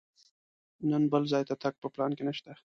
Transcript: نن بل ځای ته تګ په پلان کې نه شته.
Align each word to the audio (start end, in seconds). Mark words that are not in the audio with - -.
نن 0.89 1.03
بل 1.11 1.23
ځای 1.31 1.43
ته 1.49 1.55
تګ 1.63 1.73
په 1.81 1.87
پلان 1.93 2.11
کې 2.17 2.23
نه 2.27 2.33
شته. 2.37 2.51